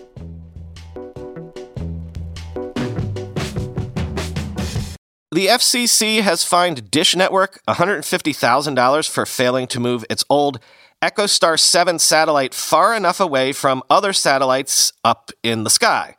The 5.31 5.45
FCC 5.45 6.21
has 6.21 6.43
fined 6.43 6.89
Dish 6.89 7.15
Network 7.15 7.61
$150,000 7.67 9.07
for 9.07 9.27
failing 9.27 9.67
to 9.67 9.79
move 9.79 10.03
its 10.09 10.23
old 10.27 10.59
EchoStar 11.03 11.59
7 11.59 11.99
satellite 11.99 12.55
far 12.55 12.95
enough 12.95 13.19
away 13.19 13.53
from 13.53 13.83
other 13.91 14.11
satellites 14.11 14.91
up 15.03 15.29
in 15.43 15.63
the 15.63 15.69
sky. 15.69 16.15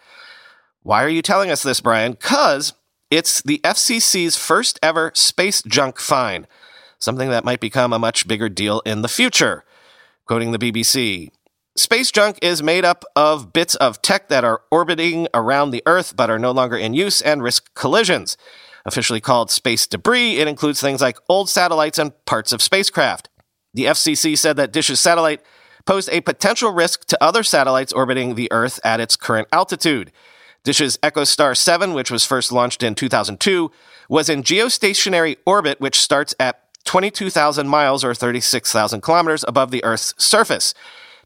Why 0.84 1.02
are 1.02 1.08
you 1.08 1.22
telling 1.22 1.50
us 1.50 1.64
this, 1.64 1.80
Brian? 1.80 2.12
Because 2.12 2.72
it's 3.10 3.42
the 3.42 3.58
FCC's 3.64 4.36
first 4.36 4.78
ever 4.80 5.10
space 5.16 5.60
junk 5.62 5.98
fine, 5.98 6.46
something 7.00 7.30
that 7.30 7.44
might 7.44 7.58
become 7.58 7.92
a 7.92 7.98
much 7.98 8.28
bigger 8.28 8.48
deal 8.48 8.80
in 8.86 9.02
the 9.02 9.08
future. 9.08 9.64
Quoting 10.24 10.52
the 10.52 10.58
BBC, 10.58 11.30
Space 11.76 12.12
junk 12.12 12.38
is 12.42 12.62
made 12.62 12.84
up 12.84 13.04
of 13.16 13.52
bits 13.52 13.74
of 13.76 14.02
tech 14.02 14.28
that 14.28 14.44
are 14.44 14.62
orbiting 14.70 15.26
around 15.34 15.72
the 15.72 15.82
Earth 15.84 16.14
but 16.14 16.30
are 16.30 16.38
no 16.38 16.52
longer 16.52 16.76
in 16.76 16.94
use 16.94 17.20
and 17.20 17.42
risk 17.42 17.74
collisions. 17.74 18.36
Officially 18.84 19.20
called 19.20 19.50
space 19.50 19.86
debris, 19.86 20.38
it 20.38 20.48
includes 20.48 20.80
things 20.80 21.00
like 21.00 21.18
old 21.28 21.48
satellites 21.48 21.98
and 21.98 22.12
parts 22.24 22.52
of 22.52 22.62
spacecraft. 22.62 23.28
The 23.74 23.84
FCC 23.84 24.36
said 24.36 24.56
that 24.56 24.72
Dish's 24.72 25.00
satellite 25.00 25.42
posed 25.86 26.08
a 26.10 26.20
potential 26.20 26.72
risk 26.72 27.04
to 27.06 27.22
other 27.22 27.42
satellites 27.42 27.92
orbiting 27.92 28.34
the 28.34 28.50
Earth 28.52 28.80
at 28.84 29.00
its 29.00 29.16
current 29.16 29.48
altitude. 29.52 30.12
Dish's 30.64 30.98
EchoStar 30.98 31.56
7, 31.56 31.94
which 31.94 32.10
was 32.10 32.24
first 32.24 32.52
launched 32.52 32.82
in 32.82 32.94
2002, 32.94 33.70
was 34.08 34.28
in 34.28 34.42
geostationary 34.42 35.36
orbit, 35.46 35.80
which 35.80 35.98
starts 35.98 36.34
at 36.38 36.64
22,000 36.84 37.68
miles 37.68 38.04
or 38.04 38.14
36,000 38.14 39.00
kilometers 39.00 39.44
above 39.46 39.70
the 39.70 39.84
Earth's 39.84 40.14
surface. 40.18 40.74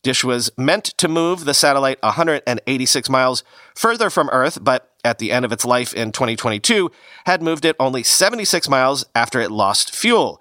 Dish 0.04 0.22
was 0.22 0.52
meant 0.56 0.84
to 0.84 1.08
move 1.08 1.44
the 1.44 1.54
satellite 1.54 2.00
186 2.02 3.10
miles 3.10 3.42
further 3.74 4.10
from 4.10 4.28
Earth, 4.30 4.58
but 4.62 4.90
at 5.02 5.18
the 5.18 5.32
end 5.32 5.44
of 5.44 5.50
its 5.50 5.64
life 5.64 5.92
in 5.94 6.12
2022, 6.12 6.90
had 7.26 7.42
moved 7.42 7.64
it 7.64 7.74
only 7.80 8.02
76 8.02 8.68
miles 8.68 9.04
after 9.14 9.40
it 9.40 9.50
lost 9.50 9.94
fuel. 9.94 10.40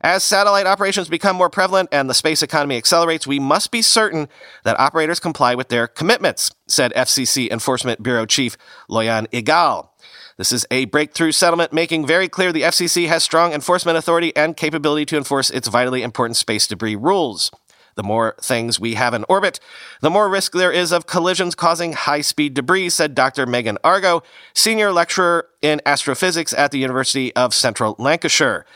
As 0.00 0.22
satellite 0.22 0.66
operations 0.66 1.08
become 1.08 1.36
more 1.36 1.48
prevalent 1.48 1.88
and 1.90 2.10
the 2.10 2.14
space 2.14 2.42
economy 2.42 2.76
accelerates, 2.76 3.26
we 3.26 3.38
must 3.38 3.70
be 3.70 3.80
certain 3.80 4.28
that 4.64 4.78
operators 4.78 5.18
comply 5.18 5.54
with 5.54 5.68
their 5.68 5.86
commitments, 5.86 6.50
said 6.66 6.92
FCC 6.94 7.50
Enforcement 7.50 8.02
Bureau 8.02 8.26
Chief 8.26 8.58
Loyaan 8.90 9.26
Egal. 9.32 9.94
This 10.36 10.50
is 10.50 10.66
a 10.70 10.86
breakthrough 10.86 11.30
settlement 11.30 11.72
making 11.72 12.06
very 12.06 12.28
clear 12.28 12.52
the 12.52 12.62
FCC 12.62 13.06
has 13.06 13.22
strong 13.22 13.52
enforcement 13.52 13.96
authority 13.96 14.34
and 14.36 14.56
capability 14.56 15.06
to 15.06 15.16
enforce 15.16 15.48
its 15.48 15.68
vitally 15.68 16.02
important 16.02 16.36
space 16.36 16.66
debris 16.66 16.96
rules. 16.96 17.52
The 17.96 18.02
more 18.02 18.34
things 18.40 18.80
we 18.80 18.94
have 18.94 19.14
in 19.14 19.24
orbit, 19.28 19.60
the 20.00 20.10
more 20.10 20.28
risk 20.28 20.52
there 20.52 20.72
is 20.72 20.92
of 20.92 21.06
collisions 21.06 21.54
causing 21.54 21.92
high 21.92 22.22
speed 22.22 22.54
debris, 22.54 22.90
said 22.90 23.14
Dr. 23.14 23.46
Megan 23.46 23.78
Argo, 23.84 24.22
senior 24.52 24.92
lecturer 24.92 25.48
in 25.62 25.80
astrophysics 25.86 26.52
at 26.52 26.70
the 26.70 26.78
University 26.78 27.34
of 27.36 27.54
Central 27.54 27.94
Lancashire. 27.98 28.66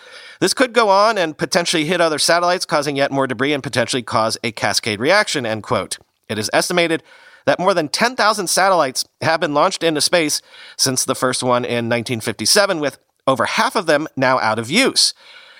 This 0.40 0.54
could 0.54 0.72
go 0.72 0.88
on 0.88 1.18
and 1.18 1.36
potentially 1.36 1.84
hit 1.84 2.00
other 2.00 2.18
satellites, 2.18 2.64
causing 2.64 2.96
yet 2.96 3.10
more 3.10 3.26
debris 3.26 3.52
and 3.52 3.62
potentially 3.62 4.02
cause 4.02 4.38
a 4.44 4.52
cascade 4.52 5.00
reaction, 5.00 5.44
end 5.44 5.64
quote. 5.64 5.98
It 6.28 6.38
is 6.38 6.50
estimated 6.52 7.02
that 7.46 7.58
more 7.58 7.74
than 7.74 7.88
10,000 7.88 8.46
satellites 8.46 9.04
have 9.20 9.40
been 9.40 9.54
launched 9.54 9.82
into 9.82 10.00
space 10.00 10.42
since 10.76 11.04
the 11.04 11.14
first 11.14 11.42
one 11.42 11.64
in 11.64 11.88
1957, 11.88 12.78
with 12.78 12.98
over 13.26 13.46
half 13.46 13.74
of 13.74 13.86
them 13.86 14.06
now 14.16 14.38
out 14.40 14.58
of 14.58 14.70
use. 14.70 15.14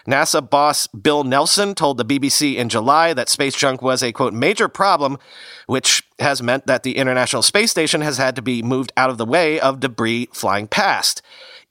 NASA 0.08 0.48
boss 0.48 0.86
Bill 0.86 1.22
Nelson 1.22 1.74
told 1.74 1.98
the 1.98 2.04
BBC 2.04 2.56
in 2.56 2.70
July 2.70 3.12
that 3.12 3.28
space 3.28 3.54
junk 3.54 3.82
was 3.82 4.02
a 4.02 4.10
quote 4.10 4.32
major 4.32 4.66
problem, 4.66 5.18
which 5.66 6.02
has 6.18 6.42
meant 6.42 6.66
that 6.66 6.82
the 6.82 6.96
International 6.96 7.42
Space 7.42 7.70
Station 7.70 8.00
has 8.00 8.16
had 8.16 8.34
to 8.36 8.42
be 8.42 8.62
moved 8.62 8.90
out 8.96 9.10
of 9.10 9.18
the 9.18 9.26
way 9.26 9.60
of 9.60 9.80
debris 9.80 10.28
flying 10.32 10.66
past. 10.66 11.20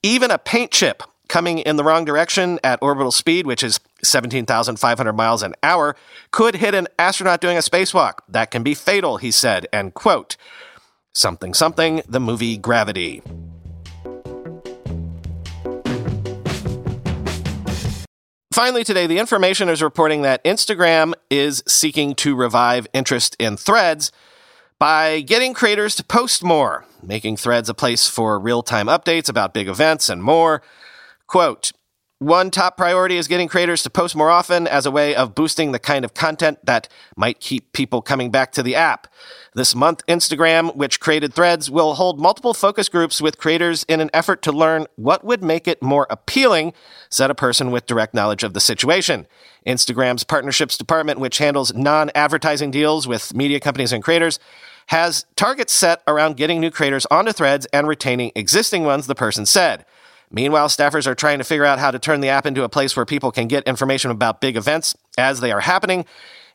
Even 0.03 0.29
a 0.29 0.37
paint 0.37 0.71
chip 0.71 1.01
coming 1.27 1.57
in 1.57 1.77
the 1.77 1.83
wrong 1.83 2.05
direction 2.05 2.59
at 2.63 2.79
orbital 2.79 3.11
speed, 3.11 3.47
which 3.47 3.63
is 3.63 3.79
17,500 4.03 5.13
miles 5.13 5.41
an 5.41 5.55
hour, 5.63 5.95
could 6.29 6.57
hit 6.57 6.75
an 6.75 6.87
astronaut 6.99 7.41
doing 7.41 7.57
a 7.57 7.61
spacewalk. 7.61 8.19
That 8.29 8.51
can 8.51 8.61
be 8.61 8.75
fatal, 8.75 9.17
he 9.17 9.31
said, 9.31 9.67
end 9.73 9.95
quote. 9.95 10.37
Something 11.11 11.55
something, 11.55 12.03
the 12.07 12.19
movie 12.19 12.57
Gravity. 12.57 13.23
Finally, 18.57 18.83
today, 18.83 19.05
the 19.05 19.19
information 19.19 19.69
is 19.69 19.83
reporting 19.83 20.23
that 20.23 20.43
Instagram 20.43 21.13
is 21.29 21.63
seeking 21.67 22.15
to 22.15 22.35
revive 22.35 22.87
interest 22.91 23.35
in 23.37 23.55
threads 23.55 24.11
by 24.79 25.21
getting 25.21 25.53
creators 25.53 25.93
to 25.93 26.03
post 26.03 26.43
more, 26.43 26.83
making 27.03 27.37
threads 27.37 27.69
a 27.69 27.75
place 27.75 28.07
for 28.07 28.39
real 28.39 28.63
time 28.63 28.87
updates 28.87 29.29
about 29.29 29.53
big 29.53 29.67
events 29.67 30.09
and 30.09 30.23
more. 30.23 30.63
Quote, 31.27 31.71
one 32.17 32.49
top 32.49 32.77
priority 32.77 33.17
is 33.17 33.27
getting 33.27 33.47
creators 33.47 33.83
to 33.83 33.91
post 33.91 34.15
more 34.15 34.31
often 34.31 34.65
as 34.65 34.87
a 34.87 34.91
way 34.91 35.13
of 35.13 35.35
boosting 35.35 35.71
the 35.71 35.77
kind 35.77 36.03
of 36.03 36.15
content 36.15 36.57
that 36.65 36.89
might 37.15 37.39
keep 37.39 37.73
people 37.73 38.01
coming 38.01 38.31
back 38.31 38.51
to 38.53 38.63
the 38.63 38.73
app. 38.73 39.05
This 39.57 39.73
month, 39.73 40.05
Instagram, 40.05 40.75
which 40.75 40.99
created 40.99 41.33
Threads, 41.33 41.71
will 41.71 41.95
hold 41.95 42.19
multiple 42.19 42.53
focus 42.53 42.89
groups 42.89 43.19
with 43.19 43.39
creators 43.39 43.83
in 43.89 44.01
an 44.01 44.11
effort 44.13 44.43
to 44.43 44.51
learn 44.51 44.85
what 44.97 45.23
would 45.23 45.41
make 45.41 45.67
it 45.67 45.81
more 45.81 46.05
appealing, 46.11 46.73
said 47.09 47.31
a 47.31 47.33
person 47.33 47.71
with 47.71 47.87
direct 47.87 48.13
knowledge 48.13 48.43
of 48.43 48.53
the 48.53 48.59
situation. 48.59 49.25
Instagram's 49.65 50.23
partnerships 50.23 50.77
department, 50.77 51.19
which 51.19 51.39
handles 51.39 51.73
non 51.73 52.11
advertising 52.13 52.69
deals 52.69 53.07
with 53.07 53.33
media 53.33 53.59
companies 53.59 53.91
and 53.91 54.03
creators, 54.03 54.37
has 54.89 55.25
targets 55.35 55.73
set 55.73 56.03
around 56.07 56.37
getting 56.37 56.61
new 56.61 56.69
creators 56.69 57.07
onto 57.09 57.31
Threads 57.31 57.65
and 57.73 57.87
retaining 57.87 58.31
existing 58.35 58.83
ones, 58.83 59.07
the 59.07 59.15
person 59.15 59.47
said. 59.47 59.87
Meanwhile, 60.29 60.67
staffers 60.67 61.07
are 61.07 61.15
trying 61.15 61.39
to 61.39 61.43
figure 61.43 61.65
out 61.65 61.79
how 61.79 61.89
to 61.89 61.97
turn 61.97 62.21
the 62.21 62.29
app 62.29 62.45
into 62.45 62.63
a 62.63 62.69
place 62.69 62.95
where 62.95 63.07
people 63.07 63.31
can 63.31 63.47
get 63.47 63.63
information 63.63 64.11
about 64.11 64.39
big 64.39 64.55
events 64.55 64.95
as 65.17 65.39
they 65.39 65.51
are 65.51 65.61
happening. 65.61 66.05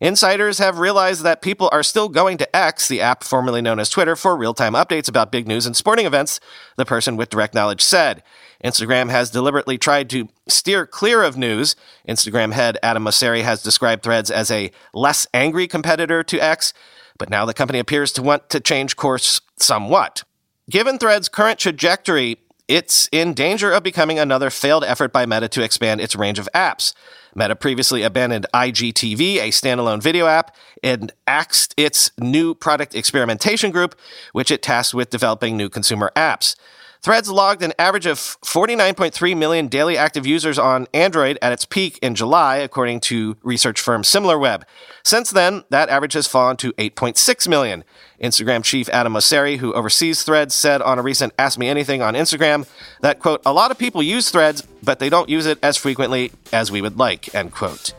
Insiders 0.03 0.59
have 0.59 0.81
realized 0.81 1.23
that 1.23 1.43
people 1.43 1.69
are 1.71 1.85
still 1.85 2.09
going 2.09 2.37
to 2.37 2.57
X, 2.57 2.89
the 2.89 3.01
app 3.01 3.23
formerly 3.23 3.63
known 3.63 3.79
as 3.79 3.89
Twitter, 3.89 4.17
for 4.17 4.37
real 4.37 4.53
time 4.53 4.73
updates 4.73 5.09
about 5.09 5.31
big 5.31 5.47
news 5.47 5.65
and 5.65 5.77
sporting 5.77 6.07
events, 6.07 6.41
the 6.77 6.85
person 6.85 7.17
with 7.17 7.31
direct 7.31 7.55
knowledge 7.55 7.81
said. 7.81 8.25
Instagram 8.65 9.11
has 9.11 9.31
deliberately 9.31 9.79
tried 9.79 10.11
to 10.11 10.29
steer 10.49 10.89
clear 10.89 11.23
of 11.23 11.37
news. 11.37 11.77
Instagram 12.09 12.53
head 12.53 12.79
Adam 12.83 13.05
Mosseri 13.05 13.45
has 13.45 13.63
described 13.63 14.03
Threads 14.03 14.29
as 14.29 14.51
a 14.51 14.73
less 14.93 15.29
angry 15.33 15.69
competitor 15.69 16.25
to 16.25 16.41
X, 16.41 16.75
but 17.17 17.31
now 17.31 17.45
the 17.45 17.55
company 17.55 17.79
appears 17.79 18.11
to 18.15 18.23
want 18.23 18.51
to 18.51 18.59
change 18.59 18.97
course 18.97 19.41
somewhat. 19.61 20.25
Given 20.69 20.99
Threads' 20.99 21.29
current 21.29 21.61
trajectory, 21.61 22.39
it's 22.67 23.09
in 23.13 23.35
danger 23.35 23.71
of 23.71 23.85
becoming 23.85 24.19
another 24.19 24.51
failed 24.51 24.83
effort 24.83 25.13
by 25.13 25.27
Meta 25.27 25.47
to 25.51 25.63
expand 25.63 26.01
its 26.01 26.17
range 26.17 26.41
of 26.41 26.49
apps. 26.53 26.93
Meta 27.35 27.57
previously 27.57 28.03
abandoned 28.03 28.47
IGTV, 28.55 29.37
a 29.37 29.49
standalone 29.49 30.03
video 30.03 30.27
app, 30.27 30.55
and 30.83 31.13
axed 31.27 31.75
its 31.77 32.11
new 32.19 32.55
product 32.55 32.95
experimentation 32.95 33.71
group, 33.71 33.99
which 34.33 34.51
it 34.51 34.63
tasked 34.63 34.95
with 34.95 35.11
developing 35.11 35.57
new 35.57 35.69
consumer 35.69 36.13
apps. 36.15 36.57
Threads 37.03 37.29
logged 37.29 37.65
an 37.65 37.73
average 37.81 38.07
of 38.07 38.17
49.3 38.17 39.37
million 39.37 39.67
daily 39.67 39.99
active 39.99 40.25
users 40.25 40.57
on 40.57 40.87
Android 40.95 41.37
at 41.43 41.53
its 41.53 41.65
peak 41.65 41.99
in 41.99 42.15
July, 42.15 42.59
according 42.59 43.01
to 43.01 43.37
research 43.43 43.81
firm 43.81 44.03
SimilarWeb. 44.03 44.63
Since 45.03 45.31
then, 45.31 45.65
that 45.71 45.89
average 45.89 46.13
has 46.13 46.29
fallen 46.29 46.57
to 46.59 46.73
8.6 46.75 47.49
million. 47.49 47.83
Instagram 48.23 48.63
chief 48.63 48.89
Adam 48.91 49.15
Mosseri, 49.15 49.59
who 49.59 49.73
oversees 49.73 50.23
Threads, 50.23 50.55
said 50.55 50.81
on 50.81 51.01
a 51.01 51.03
recent 51.03 51.33
Ask 51.41 51.59
Me 51.59 51.69
Anything 51.69 52.03
on 52.03 52.15
Instagram 52.15 52.69
that, 53.01 53.19
quote, 53.19 53.43
a 53.45 53.53
lot 53.53 53.73
of 53.73 53.79
people 53.79 54.01
use 54.01 54.31
Threads, 54.31 54.63
but 54.85 55.01
they 55.01 55.09
don't 55.09 55.29
use 55.29 55.47
it 55.47 55.59
as 55.61 55.77
frequently 55.77 56.31
as 56.53 56.71
we 56.71 56.81
would 56.81 56.99
like, 56.99 57.35
end 57.35 57.51
quote. 57.51 57.95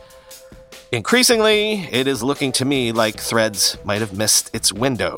Increasingly, 0.92 1.80
it 1.92 2.06
is 2.06 2.22
looking 2.22 2.52
to 2.52 2.64
me 2.64 2.90
like 2.90 3.20
Threads 3.20 3.76
might 3.84 4.00
have 4.00 4.16
missed 4.16 4.48
its 4.54 4.72
window. 4.72 5.16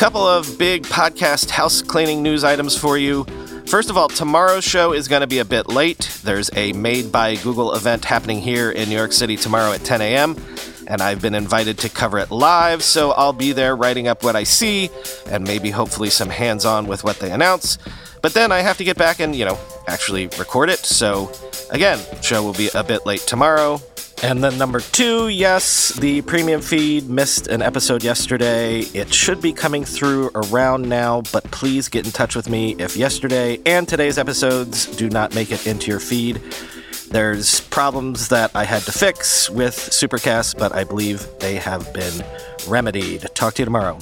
Couple 0.00 0.26
of 0.26 0.58
big 0.58 0.84
podcast 0.84 1.50
house 1.50 1.82
cleaning 1.82 2.22
news 2.22 2.42
items 2.42 2.74
for 2.74 2.96
you. 2.96 3.24
First 3.66 3.90
of 3.90 3.98
all, 3.98 4.08
tomorrow's 4.08 4.64
show 4.64 4.94
is 4.94 5.08
going 5.08 5.20
to 5.20 5.26
be 5.26 5.40
a 5.40 5.44
bit 5.44 5.68
late. 5.68 6.18
There's 6.24 6.48
a 6.56 6.72
Made 6.72 7.12
by 7.12 7.36
Google 7.36 7.74
event 7.74 8.06
happening 8.06 8.40
here 8.40 8.70
in 8.70 8.88
New 8.88 8.96
York 8.96 9.12
City 9.12 9.36
tomorrow 9.36 9.72
at 9.72 9.84
10 9.84 10.00
a.m., 10.00 10.42
and 10.86 11.02
I've 11.02 11.20
been 11.20 11.34
invited 11.34 11.76
to 11.80 11.90
cover 11.90 12.18
it 12.18 12.30
live, 12.30 12.82
so 12.82 13.10
I'll 13.10 13.34
be 13.34 13.52
there 13.52 13.76
writing 13.76 14.08
up 14.08 14.24
what 14.24 14.36
I 14.36 14.44
see 14.44 14.88
and 15.26 15.44
maybe 15.44 15.68
hopefully 15.68 16.08
some 16.08 16.30
hands 16.30 16.64
on 16.64 16.86
with 16.86 17.04
what 17.04 17.18
they 17.18 17.30
announce. 17.30 17.76
But 18.22 18.32
then 18.32 18.52
I 18.52 18.60
have 18.60 18.78
to 18.78 18.84
get 18.84 18.96
back 18.96 19.20
and, 19.20 19.36
you 19.36 19.44
know, 19.44 19.58
actually 19.86 20.28
record 20.38 20.70
it. 20.70 20.78
So 20.78 21.30
again, 21.70 22.00
show 22.22 22.42
will 22.42 22.54
be 22.54 22.70
a 22.74 22.82
bit 22.82 23.04
late 23.04 23.20
tomorrow. 23.20 23.82
And 24.22 24.44
then 24.44 24.58
number 24.58 24.80
two, 24.80 25.28
yes, 25.28 25.94
the 25.94 26.20
premium 26.22 26.60
feed 26.60 27.08
missed 27.08 27.46
an 27.46 27.62
episode 27.62 28.04
yesterday. 28.04 28.80
It 28.80 29.14
should 29.14 29.40
be 29.40 29.54
coming 29.54 29.82
through 29.82 30.30
around 30.34 30.86
now, 30.86 31.22
but 31.32 31.44
please 31.44 31.88
get 31.88 32.04
in 32.04 32.12
touch 32.12 32.36
with 32.36 32.50
me 32.50 32.76
if 32.78 32.98
yesterday 32.98 33.58
and 33.64 33.88
today's 33.88 34.18
episodes 34.18 34.84
do 34.96 35.08
not 35.08 35.34
make 35.34 35.50
it 35.50 35.66
into 35.66 35.90
your 35.90 36.00
feed. 36.00 36.40
There's 37.10 37.60
problems 37.60 38.28
that 38.28 38.50
I 38.54 38.64
had 38.64 38.82
to 38.82 38.92
fix 38.92 39.48
with 39.48 39.74
Supercast, 39.74 40.58
but 40.58 40.74
I 40.74 40.84
believe 40.84 41.26
they 41.38 41.56
have 41.56 41.90
been 41.94 42.22
remedied. 42.68 43.22
Talk 43.34 43.54
to 43.54 43.62
you 43.62 43.64
tomorrow. 43.64 43.98